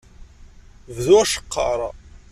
Bdu 0.95 1.15
aceqqer. 1.21 1.79